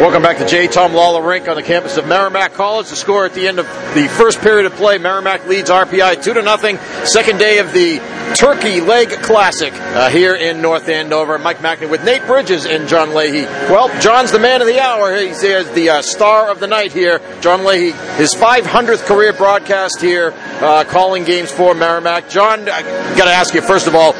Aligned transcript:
Welcome 0.00 0.22
back 0.22 0.38
to 0.38 0.46
J. 0.46 0.66
Thom 0.66 0.94
Lawler 0.94 1.20
Rink 1.20 1.46
on 1.46 1.56
the 1.56 1.62
campus 1.62 1.98
of 1.98 2.06
Merrimack 2.06 2.54
College. 2.54 2.88
The 2.88 2.96
score 2.96 3.26
at 3.26 3.34
the 3.34 3.46
end 3.46 3.58
of 3.58 3.66
the 3.94 4.08
first 4.08 4.40
period 4.40 4.64
of 4.64 4.72
play, 4.72 4.96
Merrimack 4.96 5.46
leads 5.46 5.68
RPI 5.68 6.24
two 6.24 6.32
to 6.32 6.40
nothing. 6.40 6.78
Second 7.04 7.38
day 7.38 7.58
of 7.58 7.74
the 7.74 7.98
Turkey 8.34 8.80
Leg 8.80 9.10
Classic 9.10 9.74
uh, 9.74 10.08
here 10.08 10.34
in 10.34 10.62
North 10.62 10.88
Andover. 10.88 11.38
Mike 11.38 11.58
Machnik 11.58 11.90
with 11.90 12.02
Nate 12.02 12.24
Bridges 12.26 12.64
and 12.64 12.88
John 12.88 13.14
Leahy. 13.14 13.42
Well, 13.42 13.88
John's 14.00 14.32
the 14.32 14.38
man 14.38 14.62
of 14.62 14.66
the 14.66 14.80
hour. 14.80 15.14
He's 15.14 15.42
the 15.42 15.90
uh, 15.90 16.00
star 16.00 16.50
of 16.50 16.60
the 16.60 16.66
night 16.66 16.92
here. 16.92 17.20
John 17.42 17.66
Leahy, 17.66 17.90
his 18.16 18.34
500th 18.34 19.04
career 19.04 19.34
broadcast 19.34 20.00
here, 20.00 20.32
uh, 20.62 20.84
calling 20.84 21.24
games 21.24 21.52
for 21.52 21.74
Merrimack. 21.74 22.30
John, 22.30 22.60
I 22.70 22.82
got 23.18 23.26
to 23.26 23.32
ask 23.32 23.52
you 23.52 23.60
first 23.60 23.86
of 23.86 23.94
all, 23.94 24.14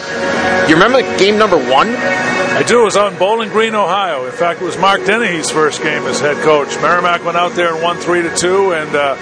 you 0.69 0.75
remember 0.75 1.01
game 1.19 1.39
number 1.39 1.57
one? 1.57 1.89
I 1.97 2.63
do. 2.67 2.83
It 2.83 2.85
was 2.85 2.97
on 2.97 3.17
Bowling 3.19 3.49
Green, 3.51 3.75
Ohio. 3.75 4.27
In 4.27 4.33
fact, 4.33 4.61
it 4.61 4.65
was 4.65 4.77
Mark 4.79 5.05
Dennehy's 5.05 5.51
first 5.51 5.83
game 5.83 6.03
as 6.05 6.21
head 6.21 6.37
coach. 6.45 6.69
Merrimack 6.83 7.25
went 7.25 7.37
out 7.37 7.53
there 7.53 7.73
and 7.75 7.83
won 7.83 7.97
three 7.99 8.23
to 8.23 8.35
two, 8.37 8.73
and 8.75 8.95
uh, 8.95 9.17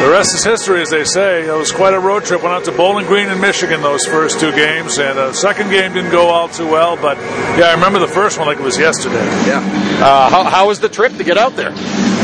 the 0.00 0.08
rest 0.10 0.34
is 0.34 0.44
history, 0.44 0.80
as 0.80 0.90
they 0.90 1.04
say. 1.04 1.48
It 1.48 1.56
was 1.56 1.72
quite 1.72 1.92
a 1.92 1.98
road 1.98 2.24
trip. 2.24 2.42
Went 2.42 2.54
out 2.54 2.64
to 2.66 2.72
Bowling 2.72 3.06
Green 3.06 3.28
in 3.28 3.40
Michigan 3.40 3.82
those 3.82 4.04
first 4.06 4.38
two 4.38 4.52
games, 4.52 4.98
and 4.98 5.18
the 5.18 5.24
uh, 5.24 5.32
second 5.32 5.70
game 5.70 5.92
didn't 5.92 6.12
go 6.12 6.28
all 6.28 6.48
too 6.48 6.66
well. 6.66 6.96
But 6.96 7.16
yeah, 7.58 7.66
I 7.66 7.74
remember 7.74 7.98
the 7.98 8.06
first 8.06 8.38
one 8.38 8.46
like 8.46 8.58
it 8.58 8.62
was 8.62 8.78
yesterday. 8.78 9.24
Yeah. 9.46 9.58
Uh, 10.00 10.30
how, 10.30 10.44
how 10.44 10.68
was 10.68 10.78
the 10.78 10.88
trip 10.88 11.16
to 11.16 11.24
get 11.24 11.36
out 11.36 11.56
there? 11.56 11.72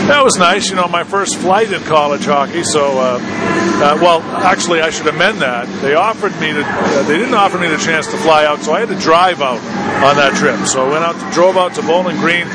That 0.07 0.23
was 0.23 0.37
nice. 0.37 0.69
You 0.71 0.77
know, 0.77 0.87
my 0.87 1.03
first 1.03 1.37
flight 1.37 1.73
in 1.73 1.83
college 1.83 2.27
hockey. 2.27 2.63
So, 2.63 2.99
uh, 2.99 3.19
uh, 3.19 3.99
well, 4.01 4.23
actually, 4.23 4.81
I 4.81 4.91
should 4.91 5.09
amend 5.09 5.41
that. 5.43 5.67
They 5.83 5.95
offered 5.95 6.39
me 6.41 6.53
to. 6.53 6.63
Uh, 6.63 7.03
they 7.09 7.19
didn't 7.19 7.35
offer 7.35 7.59
me 7.59 7.69
the 7.69 7.79
chance 7.79 8.07
to 8.07 8.17
fly 8.19 8.45
out, 8.45 8.61
so 8.63 8.73
I 8.73 8.81
had 8.81 8.89
to 8.91 8.99
drive 9.01 9.43
out 9.43 9.59
on 10.05 10.17
that 10.17 10.37
trip. 10.37 10.69
So 10.69 10.87
I 10.87 10.91
went 10.91 11.05
out, 11.05 11.19
to, 11.19 11.35
drove 11.35 11.57
out 11.57 11.75
to 11.75 11.83
Bowling 11.83 12.19
Green 12.19 12.47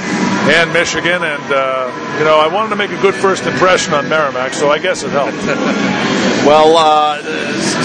and 0.48 0.72
Michigan, 0.74 1.24
and 1.24 1.54
uh, 1.54 2.18
you 2.18 2.26
know, 2.26 2.40
I 2.40 2.48
wanted 2.48 2.70
to 2.70 2.76
make 2.76 2.92
a 2.92 3.02
good 3.02 3.16
first 3.16 3.46
impression 3.46 3.94
on 3.94 4.10
Merrimack. 4.10 4.54
So 4.54 4.70
I 4.70 4.80
guess 4.80 5.04
it 5.04 5.12
helped. 5.12 5.38
well, 6.46 6.78
uh, 6.78 7.22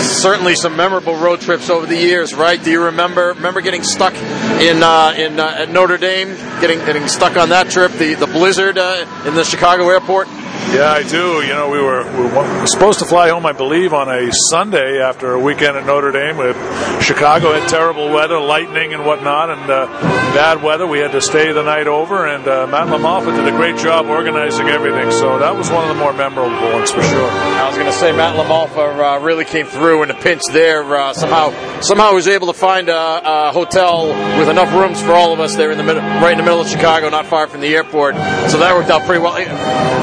certainly 0.02 0.55
some 0.55 0.77
memorable 0.77 1.16
road 1.16 1.41
trips 1.41 1.70
over 1.70 1.86
the 1.86 1.96
years, 1.96 2.34
right? 2.34 2.62
Do 2.62 2.70
you 2.70 2.84
remember 2.84 3.28
remember 3.28 3.61
getting 3.61 3.83
stuck 3.83 4.14
in 4.14 4.83
uh, 4.83 5.14
in 5.16 5.38
at 5.38 5.70
Notre 5.70 5.98
Dame, 5.98 6.28
getting 6.61 6.78
getting 6.80 7.08
stuck 7.08 7.36
on 7.36 7.50
that 7.50 7.70
trip, 7.70 7.92
the 7.92 8.14
the 8.14 8.27
blizzard 8.27 8.78
in 8.78 9.34
the 9.34 9.44
Chicago 9.44 9.89
airport? 9.91 10.28
Yeah, 10.75 10.91
I 10.91 11.05
do. 11.05 11.41
You 11.41 11.55
know, 11.55 11.70
we 11.70 11.80
were, 11.80 12.03
we 12.19 12.27
were 12.27 12.67
supposed 12.67 12.98
to 12.98 13.05
fly 13.05 13.28
home, 13.28 13.47
I 13.47 13.53
believe, 13.53 13.92
on 13.92 14.08
a 14.08 14.28
Sunday 14.50 15.00
after 15.00 15.33
a 15.34 15.39
weekend 15.39 15.77
at 15.77 15.86
Notre 15.86 16.11
Dame. 16.11 16.36
With 16.36 16.56
Chicago 17.00 17.53
had 17.53 17.69
terrible 17.69 18.08
weather, 18.11 18.41
lightning 18.41 18.92
and 18.92 19.06
whatnot, 19.06 19.50
and 19.50 19.70
uh, 19.70 19.86
bad 20.34 20.64
weather. 20.64 20.84
We 20.84 20.98
had 20.98 21.12
to 21.12 21.20
stay 21.20 21.52
the 21.52 21.62
night 21.62 21.86
over, 21.86 22.27
and 22.27 22.48
uh, 22.48 22.67
Matt 22.67 22.89
LaMalfa 22.89 23.36
did 23.36 23.47
a 23.47 23.56
great 23.56 23.77
job 23.77 24.06
organizing 24.06 24.67
everything. 24.67 25.12
So 25.12 25.39
that 25.39 25.55
was 25.55 25.70
one 25.70 25.89
of 25.89 25.95
the 25.95 26.02
more 26.02 26.12
memorable 26.12 26.72
ones 26.72 26.91
for 26.91 27.02
sure. 27.02 27.30
I 27.64 27.68
was 27.68 27.76
going 27.78 27.90
to 27.90 27.96
say 27.96 28.12
Matt 28.12 28.36
LaMalfa 28.36 29.16
uh, 29.16 29.24
really 29.24 29.46
came 29.46 29.64
through 29.64 30.02
in 30.02 30.10
a 30.10 30.14
pinch 30.14 30.42
there. 30.52 30.84
Uh, 30.84 31.14
somehow, 31.14 31.80
somehow 31.80 32.12
was 32.12 32.28
able 32.28 32.48
to 32.48 32.52
find 32.52 32.90
a, 32.90 33.48
a, 33.48 33.52
hotel 33.52 34.08
with 34.38 34.50
enough 34.50 34.70
rooms 34.74 35.00
for 35.00 35.12
all 35.12 35.32
of 35.32 35.40
us 35.40 35.56
there 35.56 35.70
in 35.70 35.78
the 35.78 35.82
middle, 35.82 36.02
right 36.02 36.32
in 36.32 36.36
the 36.36 36.44
middle 36.44 36.60
of 36.60 36.68
Chicago, 36.68 37.08
not 37.08 37.24
far 37.24 37.46
from 37.46 37.62
the 37.62 37.74
airport. 37.74 38.16
So 38.50 38.58
that 38.58 38.74
worked 38.76 38.90
out 38.90 39.06
pretty 39.06 39.22
well. 39.22 39.32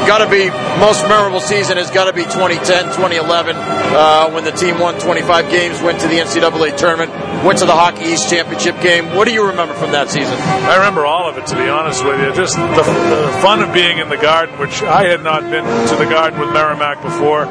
Got 0.08 0.26
to 0.26 0.30
be 0.31 0.50
most 0.81 1.03
memorable 1.08 1.40
season 1.40 1.78
has 1.78 1.92
got 1.92 2.06
to 2.06 2.14
be 2.14 2.23
2010, 2.23 2.86
2011, 2.86 3.56
uh, 3.56 4.31
when 4.31 4.44
the 4.44 4.52
team 4.52 4.80
won 4.80 5.00
25 5.00 5.52
games, 5.52 5.80
went 5.84 6.02
to 6.02 6.08
the 6.08 6.18
NCAA 6.18 6.75
tournament, 6.75 7.12
went 7.46 7.59
to 7.59 7.66
the 7.66 7.75
Hockey 7.75 8.06
East 8.06 8.28
Championship 8.28 8.81
game. 8.81 9.14
What 9.14 9.28
do 9.28 9.34
you 9.34 9.46
remember 9.46 9.75
from 9.75 9.92
that 9.92 10.09
season? 10.09 10.34
I 10.34 10.78
remember 10.78 11.06
all 11.06 11.30
of 11.30 11.38
it, 11.38 11.46
to 11.48 11.56
be 11.56 11.70
honest 11.70 12.03
with 12.03 12.20
you. 12.20 12.34
Just 12.34 12.56
the, 12.56 12.81
the 12.81 13.38
fun 13.42 13.62
of 13.62 13.72
being 13.73 14.00
in 14.00 14.09
the 14.09 14.18
Garden, 14.18 14.58
which 14.58 14.81
I 14.81 15.06
had 15.06 15.22
not 15.22 15.44
been 15.44 15.66
to 15.66 15.96
the 15.96 16.09
Garden 16.09 16.40
with 16.40 16.52
Merrimack 16.52 17.03
before, 17.03 17.46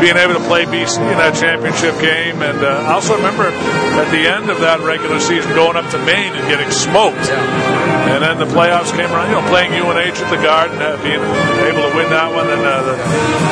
being 0.00 0.16
able 0.16 0.34
to 0.34 0.44
play 0.46 0.64
BC 0.64 0.98
in 0.98 1.18
that 1.18 1.34
championship 1.34 1.98
game, 2.00 2.42
and 2.42 2.58
uh, 2.62 2.86
I 2.86 2.92
also 2.92 3.16
remember 3.16 3.44
at 3.44 4.10
the 4.10 4.28
end 4.28 4.50
of 4.50 4.60
that 4.60 4.80
regular 4.80 5.18
season 5.20 5.50
going 5.54 5.76
up 5.76 5.90
to 5.90 5.98
Maine 6.04 6.34
and 6.34 6.46
getting 6.48 6.70
smoked. 6.70 7.28
Yeah. 7.28 7.67
And 8.06 8.22
then 8.22 8.38
the 8.38 8.46
playoffs 8.54 8.94
came 8.94 9.10
around, 9.10 9.28
you 9.28 9.36
know, 9.36 9.46
playing 9.50 9.74
UNH 9.74 10.22
at 10.22 10.30
the 10.30 10.40
Garden, 10.40 10.78
uh, 10.78 10.94
being 11.02 11.18
able 11.66 11.82
to 11.82 11.92
win 11.98 12.08
that 12.14 12.30
one, 12.30 12.46
and 12.46 12.62
uh, 12.62 12.86
the 12.86 12.96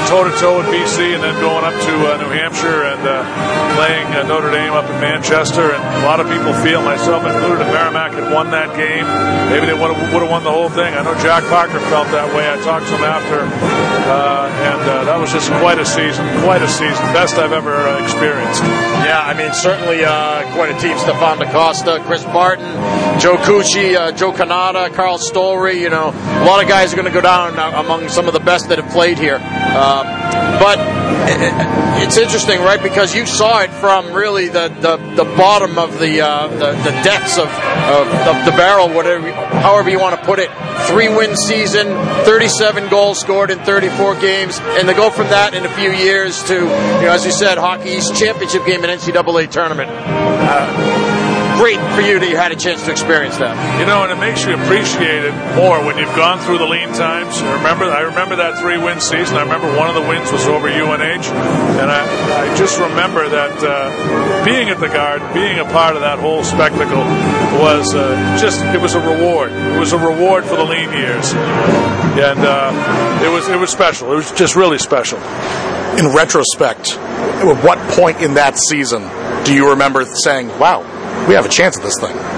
toe 0.07 0.23
to 0.23 0.33
toe 0.39 0.63
with 0.63 0.71
BC, 0.71 1.19
and 1.19 1.23
then 1.23 1.35
going 1.43 1.67
up 1.67 1.75
to 1.75 1.95
uh, 2.07 2.17
New 2.23 2.31
Hampshire 2.31 2.87
and 2.87 3.03
uh, 3.03 3.27
playing 3.75 4.07
uh, 4.15 4.23
Notre 4.31 4.55
Dame 4.55 4.73
up 4.73 4.87
in 4.87 4.97
Manchester. 5.03 5.75
And 5.75 5.83
a 6.03 6.07
lot 6.07 6.23
of 6.23 6.31
people 6.31 6.55
feel, 6.63 6.79
myself 6.87 7.27
included, 7.27 7.67
that 7.67 7.75
Merrimack 7.75 8.15
had 8.15 8.31
won 8.31 8.51
that 8.55 8.71
game. 8.79 9.07
Maybe 9.51 9.67
they 9.67 9.75
would 9.75 9.91
have 9.91 10.31
won 10.31 10.43
the 10.47 10.53
whole 10.55 10.71
thing. 10.71 10.95
I 10.95 11.03
know 11.03 11.15
Jack 11.19 11.43
Parker 11.51 11.83
felt 11.91 12.07
that 12.15 12.31
way. 12.31 12.47
I 12.47 12.57
talked 12.63 12.87
to 12.87 12.95
him 12.95 13.07
after, 13.07 13.43
uh, 13.43 14.47
and 14.71 14.79
that 15.11 15.19
was 15.19 15.33
just 15.33 15.51
quite 15.59 15.79
a 15.79 15.87
season, 15.87 16.27
quite 16.43 16.63
a 16.63 16.69
season, 16.69 17.03
best 17.15 17.39
I've 17.39 17.53
ever 17.53 17.75
experienced. 18.03 18.63
Yeah, 19.07 19.23
I 19.23 19.35
mean, 19.35 19.53
certainly 19.53 20.03
quite 20.55 20.71
a 20.71 20.79
team. 20.79 20.99
Stephane 20.99 21.39
Da 21.39 21.51
Costa, 21.51 22.03
Chris 22.07 22.25
Barton, 22.25 22.67
Joe 23.21 23.37
Cucci, 23.43 23.95
Joe. 24.17 24.36
Cannata, 24.37 24.93
Carl 24.95 25.19
Stollery. 25.19 25.81
You 25.81 25.91
know, 25.91 26.09
a 26.09 26.45
lot 26.45 26.63
of 26.63 26.69
guys 26.69 26.93
are 26.93 26.97
going 26.97 27.07
to 27.07 27.13
go 27.13 27.21
down 27.21 27.59
among 27.75 28.09
some 28.09 28.27
of 28.27 28.35
the 28.35 28.41
best 28.41 28.69
that 28.69 28.79
have 28.79 28.91
played 28.93 29.19
here. 29.19 29.39
Uh, 29.41 30.59
but 30.61 30.79
it's 32.03 32.17
interesting, 32.17 32.61
right? 32.61 32.83
Because 32.83 33.15
you 33.15 33.27
saw 33.27 33.61
it 33.61 33.71
from 33.71 34.13
really 34.13 34.49
the, 34.49 34.69
the, 34.69 34.97
the 35.17 35.25
bottom 35.37 35.79
of 35.79 35.99
the, 35.99 36.21
uh, 36.21 36.49
the, 36.49 36.73
the 36.73 36.91
depths 37.03 37.37
of, 37.37 37.49
of, 37.49 38.07
of, 38.07 38.45
the 38.45 38.53
barrel, 38.53 38.89
whatever, 38.89 39.33
however 39.33 39.91
you 39.91 39.99
want 39.99 40.19
to 40.19 40.25
put 40.25 40.39
it. 40.39 40.51
Three 40.87 41.09
win 41.09 41.37
season, 41.37 41.89
37 42.25 42.89
goals 42.89 43.19
scored 43.19 43.51
in 43.51 43.59
34 43.61 44.21
games, 44.21 44.59
and 44.61 44.87
to 44.89 44.95
go 44.95 45.11
from 45.11 45.29
that 45.29 45.55
in 45.55 45.65
a 45.65 45.71
few 45.71 45.91
years 45.91 46.43
to, 46.45 46.55
you 46.55 46.61
know, 46.61 47.13
as 47.13 47.25
you 47.25 47.33
said, 47.33 47.59
Hockey 47.59 47.91
East 47.91 48.15
championship 48.15 48.65
game 48.65 48.85
and 48.85 49.01
NCAA 49.01 49.51
tournament. 49.51 49.91
Uh, 49.91 51.16
great 51.57 51.81
for 51.97 52.05
you 52.05 52.21
that 52.21 52.29
you 52.29 52.37
had 52.37 52.53
a 52.53 52.57
chance 52.57 52.85
to 52.85 52.91
experience 52.91 53.39
that. 53.39 53.57
You 53.81 53.87
know, 53.87 54.05
and 54.05 54.13
it 54.13 54.21
makes 54.21 54.45
you 54.45 54.55
appreciate 54.55 55.25
it 55.25 55.35
more 55.57 55.81
when 55.81 55.97
you've 55.97 56.15
gone 56.15 56.39
through 56.45 56.59
the 56.59 56.69
lean 56.69 56.93
times. 56.93 57.41
I 57.41 57.57
remember, 57.57 57.85
I 57.89 58.01
remember 58.13 58.37
that 58.37 58.61
three 58.61 58.77
win 58.79 59.01
season. 59.01 59.37
I 59.37 59.43
remember 59.43 59.73
one 59.77 59.89
of 59.89 59.97
the 59.97 60.05
wins 60.05 60.31
was 60.31 60.47
over 60.47 60.69
UNH, 60.69 61.27
and 61.81 61.89
I, 61.91 62.05
I 62.05 62.57
just 62.57 62.79
remember 62.79 63.29
that 63.29 63.57
uh, 63.65 64.45
being 64.45 64.69
at 64.69 64.79
the 64.79 64.89
Guard, 64.89 65.23
being 65.35 65.59
a 65.59 65.65
part 65.65 65.97
of 65.97 66.03
that 66.03 66.19
whole 66.19 66.45
spectacle 66.45 67.05
was 67.61 67.95
uh, 67.95 68.39
just 68.41 68.61
it 68.77 68.81
was 68.81 68.95
a 68.95 69.01
reward. 69.01 69.51
It 69.53 69.81
was 69.81 69.93
a 69.93 69.99
reward 69.99 70.45
for 70.45 70.57
the 70.57 70.65
lean 70.65 70.93
years, 70.93 71.33
and 71.33 72.41
uh, 72.41 73.21
it 73.25 73.29
was 73.33 73.49
it 73.49 73.59
was 73.59 73.71
special. 73.71 74.13
It 74.13 74.17
was 74.17 74.31
just 74.33 74.57
really 74.57 74.79
special. 74.79 75.19
In 75.99 76.15
retrospect, 76.15 76.93
at 76.97 77.65
what 77.65 77.79
point 77.97 78.21
in 78.21 78.35
that 78.35 78.59
season 78.59 79.03
do 79.45 79.55
you 79.55 79.71
remember 79.71 80.05
saying, 80.05 80.49
"Wow"? 80.59 80.85
We 81.29 81.35
have 81.35 81.47
a 81.47 81.49
chance 81.49 81.77
at 81.77 81.83
this 81.83 81.99
thing. 82.01 82.36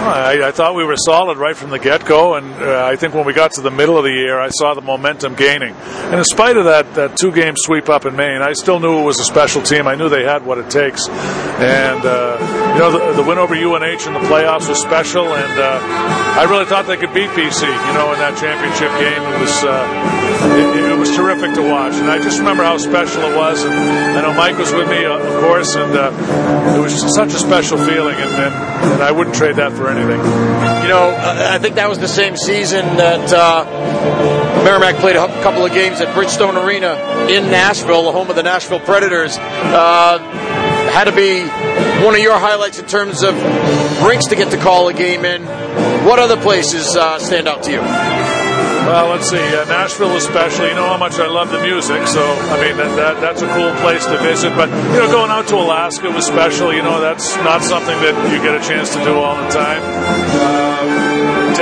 I, 0.00 0.48
I, 0.48 0.50
thought 0.50 0.74
we 0.74 0.84
were 0.84 0.96
solid 0.96 1.38
right 1.38 1.56
from 1.56 1.70
the 1.70 1.78
get 1.78 2.04
go, 2.06 2.34
and 2.34 2.50
uh, 2.54 2.86
I 2.86 2.96
think 2.96 3.14
when 3.14 3.24
we 3.24 3.32
got 3.32 3.52
to 3.52 3.60
the 3.60 3.70
middle 3.70 3.98
of 3.98 4.04
the 4.04 4.10
year, 4.10 4.40
I 4.40 4.48
saw 4.48 4.74
the 4.74 4.80
momentum 4.80 5.34
gaining. 5.34 5.74
And 5.74 6.14
in 6.14 6.24
spite 6.24 6.56
of 6.56 6.64
that, 6.64 6.94
that 6.94 7.16
two 7.16 7.32
game 7.32 7.54
sweep 7.56 7.88
up 7.88 8.06
in 8.06 8.16
Maine, 8.16 8.42
I 8.42 8.52
still 8.54 8.80
knew 8.80 9.00
it 9.00 9.04
was 9.04 9.20
a 9.20 9.24
special 9.24 9.62
team. 9.62 9.86
I 9.86 9.94
knew 9.94 10.08
they 10.08 10.24
had 10.24 10.44
what 10.44 10.58
it 10.58 10.70
takes. 10.70 11.08
And, 11.08 12.04
uh, 12.04 12.38
you 12.74 12.80
know, 12.80 12.90
the, 12.90 13.22
the, 13.22 13.28
win 13.28 13.38
over 13.38 13.54
UNH 13.54 14.06
in 14.08 14.14
the 14.14 14.24
playoffs 14.24 14.68
was 14.68 14.80
special, 14.80 15.26
and 15.34 15.60
uh, 15.60 15.78
I 16.40 16.44
really 16.48 16.64
thought 16.64 16.86
they 16.86 16.96
could 16.96 17.12
beat 17.12 17.28
BC, 17.30 17.62
you 17.62 17.92
know, 17.92 18.12
in 18.12 18.18
that 18.18 18.38
championship 18.40 18.90
game. 18.96 19.20
It 19.20 19.40
was, 19.40 19.64
uh, 19.64 19.84
it, 20.56 20.90
it, 20.92 20.98
was 20.98 21.14
terrific 21.14 21.54
to 21.54 21.62
watch. 21.62 21.94
And 21.94 22.10
I 22.10 22.18
just 22.18 22.38
remember 22.38 22.64
how 22.64 22.78
special 22.78 23.22
it 23.22 23.36
was. 23.36 23.64
And 23.64 23.74
I 23.74 24.22
know 24.22 24.32
Mike 24.32 24.56
was 24.56 24.72
with 24.72 24.88
me, 24.88 25.04
uh, 25.04 25.18
of 25.18 25.40
course, 25.44 25.74
and 25.76 25.92
uh, 25.92 26.76
it 26.76 26.80
was 26.80 27.14
such 27.14 27.34
a 27.34 27.38
special 27.38 27.76
feeling, 27.76 28.16
and, 28.16 28.30
and, 28.30 28.69
and 28.82 29.02
I 29.02 29.12
wouldn't 29.12 29.36
trade 29.36 29.56
that 29.56 29.72
for 29.72 29.88
anything. 29.88 30.18
You 30.18 30.88
know, 30.88 31.14
I 31.16 31.58
think 31.58 31.76
that 31.76 31.88
was 31.88 31.98
the 31.98 32.08
same 32.08 32.36
season 32.36 32.84
that 32.96 33.32
uh, 33.32 33.64
Merrimack 34.64 34.96
played 34.96 35.16
a 35.16 35.26
couple 35.42 35.64
of 35.64 35.72
games 35.72 36.00
at 36.00 36.08
Bridgestone 36.14 36.62
Arena 36.62 36.94
in 37.28 37.50
Nashville, 37.50 38.04
the 38.04 38.12
home 38.12 38.30
of 38.30 38.36
the 38.36 38.42
Nashville 38.42 38.80
Predators. 38.80 39.36
Uh, 39.38 40.18
had 40.90 41.04
to 41.04 41.12
be 41.12 41.42
one 42.04 42.14
of 42.14 42.20
your 42.20 42.38
highlights 42.38 42.78
in 42.78 42.86
terms 42.86 43.22
of 43.22 43.34
rinks 44.02 44.26
to 44.26 44.36
get 44.36 44.50
to 44.50 44.56
call 44.56 44.88
a 44.88 44.94
game 44.94 45.24
in. 45.24 45.44
What 46.04 46.18
other 46.18 46.36
places 46.36 46.96
uh, 46.96 47.18
stand 47.18 47.46
out 47.46 47.62
to 47.64 47.70
you? 47.70 48.39
Well, 48.90 49.10
let's 49.10 49.30
see. 49.30 49.38
Uh, 49.38 49.64
Nashville, 49.66 50.16
especially. 50.16 50.70
You 50.70 50.74
know 50.74 50.88
how 50.88 50.96
much 50.96 51.20
I 51.20 51.28
love 51.28 51.52
the 51.52 51.62
music, 51.62 52.08
so 52.08 52.24
I 52.24 52.60
mean 52.60 52.76
that, 52.76 52.96
that, 52.96 53.20
that's 53.20 53.40
a 53.40 53.46
cool 53.46 53.72
place 53.82 54.04
to 54.06 54.18
visit. 54.18 54.50
But 54.56 54.68
you 54.68 54.98
know, 54.98 55.06
going 55.06 55.30
out 55.30 55.46
to 55.48 55.54
Alaska 55.54 56.10
was 56.10 56.26
special. 56.26 56.74
You 56.74 56.82
know, 56.82 57.00
that's 57.00 57.36
not 57.36 57.62
something 57.62 57.96
that 58.00 58.32
you 58.32 58.42
get 58.42 58.60
a 58.60 58.68
chance 58.68 58.92
to 58.96 59.04
do 59.04 59.14
all 59.14 59.36
the 59.36 59.48
time. 59.50 60.59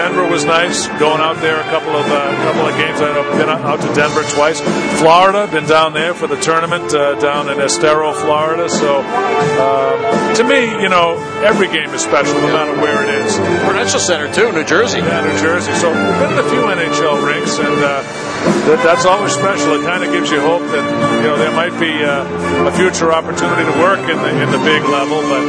Denver 0.08 0.26
was 0.26 0.46
nice. 0.46 0.88
Going 0.96 1.20
out 1.20 1.36
there 1.44 1.60
a 1.60 1.64
couple 1.64 1.92
of 1.92 2.06
uh, 2.06 2.32
couple 2.40 2.64
of 2.64 2.72
games. 2.80 2.98
I've 2.98 3.36
been 3.36 3.50
out 3.50 3.76
to 3.76 3.92
Denver 3.92 4.24
twice. 4.32 4.58
Florida, 4.98 5.46
been 5.52 5.66
down 5.66 5.92
there 5.92 6.14
for 6.14 6.26
the 6.26 6.40
tournament 6.40 6.94
uh, 6.94 7.20
down 7.20 7.50
in 7.50 7.60
Estero, 7.60 8.14
Florida. 8.14 8.70
So 8.70 9.02
uh, 9.04 10.34
to 10.34 10.44
me, 10.44 10.80
you 10.80 10.88
know, 10.88 11.20
every 11.44 11.68
game 11.68 11.90
is 11.90 12.00
special, 12.00 12.32
no 12.40 12.48
matter 12.48 12.72
where 12.80 13.04
it 13.04 13.10
is. 13.20 13.36
Prudential 13.68 14.00
Center 14.00 14.32
too, 14.32 14.50
New 14.52 14.64
Jersey. 14.64 15.00
Yeah, 15.00 15.20
New 15.28 15.38
Jersey. 15.38 15.74
So 15.74 15.92
we've 15.92 16.18
been 16.24 16.40
to 16.40 16.40
a 16.40 16.48
few 16.48 16.62
NHL 16.62 17.20
rinks, 17.20 17.58
and 17.58 17.84
uh, 17.84 18.00
that, 18.68 18.80
that's 18.84 19.04
always 19.04 19.32
special. 19.32 19.74
It 19.74 19.84
kind 19.84 20.04
of 20.04 20.12
gives 20.12 20.30
you 20.30 20.40
hope 20.40 20.62
that 20.70 20.84
you 21.18 21.26
know 21.26 21.36
there 21.36 21.52
might 21.52 21.74
be 21.80 22.04
uh, 22.04 22.68
a 22.68 22.72
future 22.72 23.12
opportunity 23.12 23.64
to 23.64 23.74
work 23.80 24.00
in 24.08 24.18
the 24.18 24.32
in 24.42 24.50
the 24.50 24.62
big 24.62 24.82
level. 24.84 25.20
But 25.26 25.42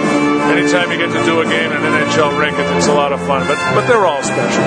anytime 0.55 0.91
you 0.91 0.97
get 0.97 1.11
to 1.13 1.23
do 1.25 1.41
a 1.41 1.45
game 1.45 1.71
in 1.71 1.81
an 1.83 1.93
NHL 2.07 2.37
rink, 2.39 2.57
it's 2.57 2.87
a 2.87 2.93
lot 2.93 3.11
of 3.11 3.19
fun. 3.27 3.47
But 3.47 3.57
but 3.75 3.85
they're 3.87 4.05
all 4.05 4.23
special. 4.23 4.63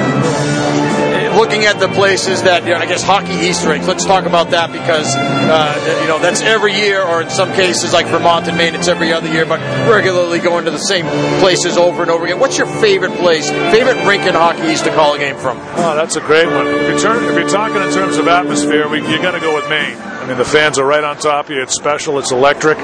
Looking 1.36 1.64
at 1.64 1.80
the 1.80 1.88
places 1.88 2.42
that 2.42 2.64
you 2.64 2.70
know, 2.70 2.76
I 2.76 2.86
guess 2.86 3.02
hockey 3.02 3.32
East 3.32 3.66
rinks. 3.66 3.88
Let's 3.88 4.04
talk 4.04 4.26
about 4.26 4.50
that 4.50 4.70
because 4.70 5.14
uh, 5.16 5.98
you 6.02 6.08
know 6.08 6.18
that's 6.18 6.40
every 6.42 6.74
year, 6.74 7.02
or 7.02 7.22
in 7.22 7.30
some 7.30 7.52
cases 7.52 7.92
like 7.92 8.06
Vermont 8.06 8.48
and 8.48 8.56
Maine, 8.56 8.74
it's 8.74 8.88
every 8.88 9.12
other 9.12 9.28
year. 9.28 9.46
But 9.46 9.60
regularly 9.88 10.38
going 10.38 10.66
to 10.66 10.70
the 10.70 10.78
same 10.78 11.06
places 11.40 11.76
over 11.76 12.02
and 12.02 12.10
over 12.10 12.24
again. 12.24 12.38
What's 12.38 12.58
your 12.58 12.66
favorite 12.80 13.12
place, 13.12 13.50
favorite 13.50 14.06
rink 14.06 14.24
in 14.24 14.34
hockey 14.34 14.68
East 14.68 14.84
to 14.84 14.90
call 14.90 15.14
a 15.14 15.18
game 15.18 15.36
from? 15.36 15.58
Oh, 15.58 15.94
that's 15.96 16.16
a 16.16 16.20
great 16.20 16.46
one. 16.46 16.66
If 16.66 16.88
you're, 16.88 16.98
turn, 17.00 17.24
if 17.24 17.38
you're 17.38 17.48
talking 17.48 17.82
in 17.82 17.92
terms 17.92 18.18
of 18.18 18.28
atmosphere, 18.28 18.88
we, 18.88 18.98
you 18.98 19.20
got 19.22 19.32
to 19.32 19.40
go 19.40 19.54
with 19.54 19.68
Maine. 19.68 19.96
I 19.96 20.26
mean, 20.26 20.38
the 20.38 20.44
fans 20.44 20.78
are 20.78 20.86
right 20.86 21.02
on 21.02 21.16
top 21.16 21.46
of 21.46 21.50
you. 21.50 21.62
It's 21.62 21.74
special. 21.74 22.18
It's 22.18 22.30
electric. 22.30 22.78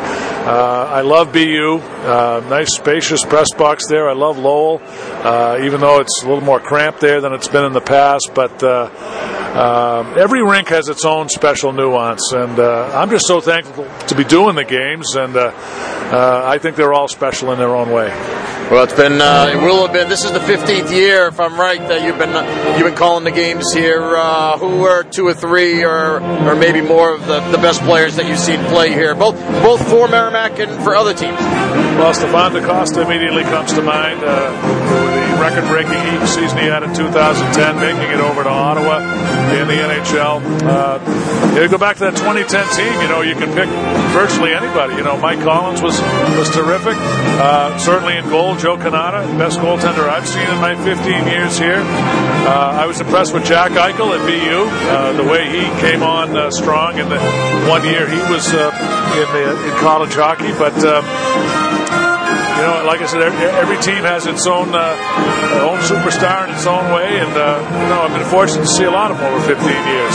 Uh, 0.46 0.88
I 0.90 1.00
love 1.02 1.32
BU. 1.32 1.78
Uh, 1.78 2.42
nice, 2.48 2.74
spacious 2.74 3.24
press 3.24 3.48
box 3.56 3.86
there. 3.88 4.08
I 4.08 4.14
love 4.14 4.38
Lowell, 4.38 4.80
uh, 4.82 5.58
even 5.62 5.80
though 5.80 6.00
it's 6.00 6.22
a 6.22 6.28
little 6.28 6.44
more 6.44 6.60
cramped 6.60 7.00
there 7.00 7.20
than 7.20 7.32
it's 7.32 7.48
been 7.48 7.64
in 7.64 7.72
the 7.72 7.80
past. 7.80 8.30
But 8.34 8.62
uh, 8.62 8.88
uh, 8.92 10.14
every 10.16 10.42
rink 10.42 10.68
has 10.68 10.88
its 10.88 11.04
own 11.04 11.28
special 11.28 11.72
nuance, 11.72 12.32
and 12.32 12.58
uh, 12.58 12.90
I'm 12.94 13.10
just 13.10 13.26
so 13.26 13.40
thankful 13.40 13.86
to 14.06 14.14
be 14.14 14.24
doing 14.24 14.54
the 14.54 14.64
games. 14.64 15.16
And 15.16 15.36
I 15.36 16.58
think 16.58 16.76
they're 16.76 16.94
all 16.94 17.08
special 17.08 17.52
in 17.52 17.58
their 17.58 17.74
own 17.74 17.90
way. 17.90 18.08
Well, 18.70 18.84
it's 18.84 18.92
been 18.92 19.18
uh, 19.18 19.50
it 19.50 19.56
will 19.56 19.86
have 19.86 19.94
been. 19.94 20.10
This 20.10 20.24
is 20.24 20.32
the 20.32 20.40
15th 20.40 20.94
year, 20.94 21.28
if 21.28 21.40
I'm 21.40 21.58
right, 21.58 21.80
that 21.88 22.02
you've 22.02 22.18
been 22.18 22.34
uh, 22.34 22.74
you've 22.76 22.86
been 22.86 22.94
calling 22.94 23.24
the 23.24 23.30
games 23.30 23.72
here. 23.72 24.14
Uh, 24.14 24.58
who 24.58 24.84
are 24.84 25.02
two 25.04 25.26
or 25.26 25.32
three, 25.32 25.84
or 25.84 26.20
or 26.20 26.54
maybe 26.54 26.82
more 26.82 27.14
of 27.14 27.26
the, 27.26 27.40
the 27.50 27.56
best 27.56 27.80
players 27.80 28.16
that 28.16 28.26
you've 28.26 28.38
seen 28.38 28.62
play 28.66 28.92
here, 28.92 29.14
both 29.14 29.36
both 29.62 29.88
for 29.88 30.06
Merrimack 30.06 30.58
and 30.58 30.70
for 30.84 30.94
other 30.94 31.14
teams? 31.14 31.38
Well, 31.40 32.12
Stephane 32.12 32.60
Da 32.60 32.68
Costa 32.68 33.00
immediately 33.00 33.44
comes 33.44 33.72
to 33.72 33.80
mind. 33.80 34.20
The 35.38 35.44
record-breaking 35.44 36.26
season 36.26 36.58
he 36.58 36.66
had 36.66 36.82
in 36.82 36.92
2010, 36.94 37.78
making 37.78 38.10
it 38.10 38.18
over 38.18 38.42
to 38.42 38.50
Ottawa 38.50 38.98
in 39.54 39.68
the 39.68 39.78
NHL. 39.78 40.42
Uh, 40.66 40.98
you 41.54 41.68
go 41.68 41.78
back 41.78 41.94
to 42.02 42.10
that 42.10 42.16
2010 42.18 42.50
team. 42.74 42.90
You 43.00 43.06
know, 43.06 43.22
you 43.22 43.38
can 43.38 43.54
pick 43.54 43.70
virtually 44.10 44.50
anybody. 44.50 44.98
You 44.98 45.04
know, 45.04 45.16
Mike 45.16 45.38
Collins 45.46 45.80
was 45.80 45.94
was 46.34 46.50
terrific. 46.50 46.98
Uh, 47.38 47.78
certainly 47.78 48.16
in 48.16 48.28
goal, 48.28 48.56
Joe 48.56 48.76
Cannata, 48.76 49.22
best 49.38 49.60
goaltender 49.60 50.10
I've 50.10 50.26
seen 50.26 50.42
in 50.42 50.58
my 50.58 50.74
15 50.74 51.06
years 51.30 51.56
here. 51.56 51.86
Uh, 51.86 52.82
I 52.82 52.86
was 52.86 53.00
impressed 53.00 53.32
with 53.32 53.44
Jack 53.44 53.72
Eichel 53.72 54.18
at 54.18 54.22
BU, 54.26 54.66
uh, 54.90 55.12
the 55.12 55.24
way 55.24 55.46
he 55.46 55.62
came 55.80 56.02
on 56.02 56.36
uh, 56.36 56.50
strong 56.50 56.98
in 56.98 57.08
the 57.08 57.20
one 57.70 57.84
year 57.84 58.08
he 58.10 58.18
was 58.32 58.52
uh, 58.54 58.74
in, 59.14 59.28
the, 59.30 59.70
in 59.70 59.74
college 59.78 60.14
hockey. 60.14 60.50
But 60.58 60.74
um, 60.82 61.04
you 62.58 62.64
know, 62.66 62.82
like 62.84 63.00
I 63.00 63.06
said, 63.06 63.22
every 63.22 63.78
team 63.78 64.02
has 64.02 64.26
its 64.26 64.44
own 64.46 64.74
uh, 64.74 64.98
own 65.62 65.78
superstar 65.78 66.48
in 66.48 66.54
its 66.54 66.66
own 66.66 66.90
way, 66.92 67.06
and 67.20 67.30
uh, 67.30 67.62
you 67.62 67.88
know, 67.88 68.02
I've 68.02 68.10
been 68.18 68.28
fortunate 68.28 68.62
to 68.62 68.66
see 68.66 68.82
a 68.82 68.90
lot 68.90 69.12
of 69.12 69.18
them 69.18 69.32
over 69.32 69.46
15 69.46 69.62
years. 69.62 70.14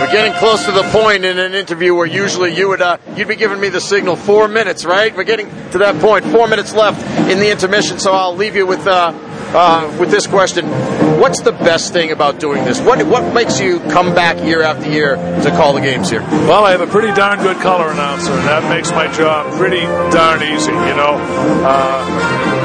We're 0.00 0.10
getting 0.10 0.32
close 0.34 0.66
to 0.66 0.72
the 0.72 0.82
point 0.90 1.24
in 1.24 1.38
an 1.38 1.54
interview 1.54 1.94
where 1.94 2.06
usually 2.06 2.54
you 2.54 2.68
would 2.68 2.82
uh, 2.82 2.98
you'd 3.16 3.28
be 3.28 3.36
giving 3.36 3.60
me 3.60 3.68
the 3.68 3.80
signal 3.80 4.16
four 4.16 4.48
minutes, 4.48 4.84
right? 4.84 5.16
We're 5.16 5.24
getting 5.24 5.48
to 5.70 5.78
that 5.78 6.00
point. 6.00 6.24
Four 6.24 6.48
minutes 6.48 6.74
left 6.74 7.00
in 7.30 7.38
the 7.38 7.52
intermission, 7.52 8.00
so 8.00 8.10
I'll 8.12 8.34
leave 8.34 8.56
you 8.56 8.66
with 8.66 8.84
uh, 8.86 9.12
uh, 9.54 9.96
with 9.98 10.10
this 10.10 10.26
question: 10.26 10.66
What's 11.20 11.40
the 11.40 11.52
best 11.52 11.92
thing 11.92 12.10
about 12.10 12.40
doing 12.40 12.64
this? 12.64 12.80
What 12.80 13.04
what 13.06 13.34
makes 13.34 13.60
you 13.60 13.80
come 13.80 14.14
back 14.14 14.44
year 14.44 14.62
after 14.62 14.90
year 14.90 15.16
to 15.16 15.50
call 15.50 15.74
the 15.74 15.80
games 15.80 16.10
here? 16.10 16.22
Well, 16.22 16.64
I 16.64 16.70
have 16.72 16.80
a 16.80 16.86
pretty 16.86 17.12
darn 17.14 17.38
good 17.40 17.58
color 17.58 17.90
announcer, 17.90 18.32
and 18.32 18.46
that 18.48 18.68
makes 18.70 18.90
my 18.90 19.12
job 19.12 19.52
pretty 19.58 19.82
darn 20.10 20.42
easy. 20.42 20.72
You 20.72 20.96
know. 20.96 21.16
Uh, 21.64 22.55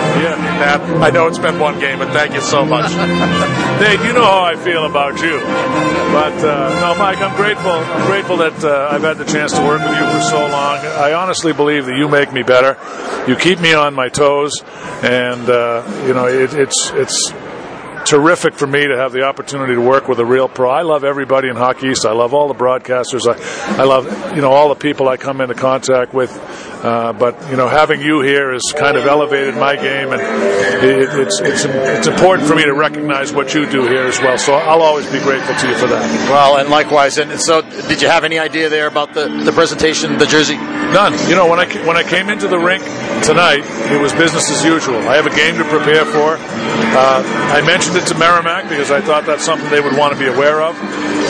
I 0.62 1.10
know 1.12 1.28
it's 1.28 1.40
been 1.40 1.60
one 1.60 1.80
game, 1.80 2.00
but 2.00 2.12
thank 2.13 2.34
you 2.34 2.42
so 2.42 2.66
much. 2.66 2.90
Dave, 3.81 4.06
you 4.06 4.13
know 4.13 4.24
how 4.24 4.44
I 4.44 4.56
feel 4.56 4.86
about 4.86 5.22
you. 5.22 5.40
But 6.12 6.34
uh, 6.44 6.80
no, 6.80 6.96
Mike, 7.00 7.19
I'm 7.19 7.36
grateful. 7.36 7.72
I'm 7.72 8.08
grateful 8.08 8.38
that 8.38 8.63
uh, 8.63 8.90
I've 8.92 9.02
had 9.02 9.18
the 9.18 9.25
chance 9.25 9.54
to 9.54 9.62
work 9.62 9.81
with 9.81 9.98
you 9.98 10.06
for 10.12 10.22
so 10.22 10.40
long. 10.42 10.78
I 10.80 11.13
honestly 11.13 11.54
believe 11.54 11.86
that 11.86 11.98
you 11.98 12.08
make 12.08 12.31
me 12.34 12.44
better. 12.44 12.78
You 13.28 13.36
keep 13.36 13.60
me 13.60 13.74
on 13.74 13.94
my 13.94 14.10
toes, 14.10 14.52
and 15.04 15.50
uh, 15.50 15.84
you 16.06 16.13
know 16.13 16.28
it, 16.28 16.54
it's 16.54 16.92
it's 16.94 17.34
terrific 18.06 18.56
for 18.56 18.68
me 18.68 18.88
to 18.88 18.98
have 18.98 19.12
the 19.12 19.24
opportunity 19.24 19.75
to 19.75 19.81
work 19.81 20.07
with 20.07 20.19
a 20.19 20.25
real 20.25 20.48
pro. 20.48 20.69
I 20.69 20.81
love 20.81 21.03
everybody 21.03 21.48
in 21.50 21.56
Hockey 21.56 21.88
East. 21.88 22.06
I 22.06 22.13
love 22.13 22.33
all 22.33 22.48
the 22.48 22.53
broadcasters. 22.53 23.27
I, 23.27 23.81
I 23.81 23.83
love 23.83 24.36
you 24.36 24.42
know 24.42 24.51
all 24.51 24.69
the 24.69 24.75
people 24.75 25.09
I 25.09 25.18
come 25.18 25.42
into 25.42 25.56
contact 25.56 26.13
with. 26.13 26.31
Uh, 26.81 27.13
but 27.13 27.38
you 27.51 27.57
know, 27.57 27.68
having 27.68 28.01
you 28.01 28.21
here 28.21 28.53
has 28.53 28.63
kind 28.75 28.98
of 28.98 29.06
elevated 29.06 29.56
my 29.56 29.75
game, 29.75 30.12
and 30.12 30.19
it, 30.83 31.09
it's 31.13 31.39
it's 31.39 31.63
it's 31.65 32.07
important 32.07 32.48
for 32.48 32.56
me 32.56 32.63
to 32.63 32.74
recognize 32.74 33.31
what 33.31 33.53
you 33.53 33.69
do 33.69 33.83
here 33.83 34.01
as 34.01 34.19
well. 34.19 34.36
So 34.39 34.54
I'll 34.54 34.81
always 34.81 35.06
be 35.12 35.19
grateful 35.19 35.54
to 35.54 35.68
you 35.69 35.75
for 35.75 35.86
that. 35.86 36.01
Well, 36.30 36.57
and 36.57 36.69
likewise. 36.69 37.19
And 37.19 37.39
so, 37.39 37.62
did 37.62 38.01
you 38.01 38.07
have 38.07 38.24
any 38.24 38.39
idea 38.39 38.69
there 38.69 38.88
about 38.88 39.13
the, 39.13 39.27
the 39.27 39.51
presentation, 39.51 40.18
the 40.18 40.25
jersey? 40.25 40.56
None. 40.56 41.13
You 41.30 41.36
know, 41.36 41.47
when 41.47 41.59
I 41.59 41.68
when 41.86 41.97
I 41.97 42.04
came 42.04 42.30
into 42.30 42.47
the 42.47 42.57
rink 42.57 42.83
tonight, 43.24 43.62
it 43.94 44.01
was 44.01 44.12
business 44.13 44.50
as 44.50 44.65
usual. 44.65 44.97
I 45.07 45.15
have 45.18 45.27
a 45.27 45.36
game 45.36 45.57
to 45.59 45.63
prepare 45.65 46.06
for. 46.06 46.36
Uh, 46.94 47.24
I 47.54 47.62
mentioned 47.62 47.91
it 47.96 48.08
to 48.08 48.18
Merrimack 48.18 48.70
because 48.70 48.92
I 48.92 49.02
thought 49.02 49.26
that's 49.26 49.44
something 49.44 49.70
they 49.70 49.82
would 49.82 49.98
want 49.98 50.14
to 50.14 50.20
be 50.20 50.28
aware 50.28 50.62
of. 50.62 50.76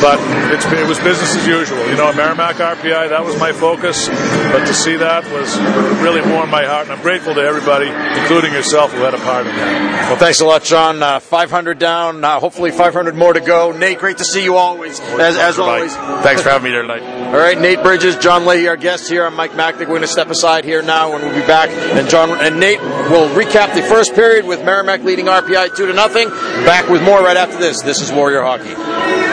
But 0.02 0.19
it 0.50 0.88
was 0.88 0.98
business 1.00 1.36
as 1.36 1.46
usual. 1.46 1.78
You 1.88 1.96
know, 1.96 2.12
Merrimack 2.13 2.56
RPI, 2.56 3.10
that 3.10 3.24
was 3.24 3.38
my 3.40 3.52
focus. 3.52 4.08
But 4.08 4.66
to 4.66 4.74
see 4.74 4.96
that 4.96 5.24
was 5.31 5.56
really 6.02 6.22
warmed 6.31 6.52
my 6.52 6.66
heart, 6.66 6.88
and 6.88 6.94
I'm 6.94 7.02
grateful 7.02 7.36
to 7.36 7.42
everybody, 7.42 7.88
including 8.19 8.54
yourself, 8.54 8.92
who 8.94 9.02
had 9.02 9.13
a 9.13 9.19
part 9.19 9.46
in 9.46 9.56
that. 9.56 10.10
Well, 10.10 10.18
thanks 10.18 10.42
a 10.42 10.46
lot, 10.46 10.63
John. 10.63 11.04
Uh, 11.04 11.19
500 11.19 11.78
down, 11.78 12.24
uh, 12.24 12.40
hopefully 12.40 12.72
500 12.72 13.16
more 13.16 13.34
to 13.34 13.42
go. 13.42 13.72
Nate, 13.72 14.00
great 14.00 14.18
to 14.18 14.25
see 14.25 14.44
you 14.44 14.56
always, 14.56 15.00
as, 15.00 15.38
as 15.38 15.60
always. 15.60 15.96
Thanks 16.24 16.42
for 16.42 16.50
having 16.50 16.66
me 16.66 16.69
here 16.72 16.81
tonight. 16.81 17.04
All 17.31 17.38
right, 17.38 17.60
Nate 17.60 17.84
Bridges, 17.84 18.18
John 18.18 18.46
Leahy, 18.46 18.68
our 18.68 18.78
guest 18.78 19.08
here. 19.08 19.25
I'm 19.25 19.36
Mike 19.36 19.52
Machnik. 19.52 19.81
We're 19.81 19.86
going 19.88 20.02
to 20.02 20.08
step 20.08 20.30
aside 20.30 20.66
here 20.66 20.81
now, 20.81 21.13
and 21.13 21.24
we'll 21.24 21.40
be 21.40 21.46
back. 21.46 21.69
And 21.69 22.10
John 22.10 22.31
and 22.31 22.60
Nate 22.60 22.81
will 22.81 23.30
recap 23.30 23.74
the 23.75 23.84
first 23.84 24.16
period 24.16 24.46
with 24.46 24.66
Merrimack 24.66 25.04
leading 25.04 25.28
RPI 25.28 25.75
two 25.75 25.86
to 25.86 25.94
nothing. 25.94 26.30
Back 26.65 26.89
with 26.89 27.01
more 27.01 27.19
right 27.21 27.38
after 27.38 27.57
this. 27.57 27.81
This 27.81 28.01
is 28.01 28.12
Warrior 28.12 28.42
Hockey. 28.44 29.31